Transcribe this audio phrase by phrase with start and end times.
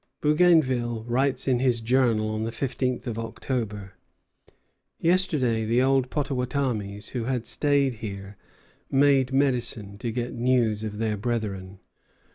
[0.19, 3.93] Bougainville writes in his Journal on the fifteenth of October:
[4.97, 8.35] "Yesterday the old Pottawattamies who have stayed here
[8.89, 11.81] 'made medicine' to get news of their brethren.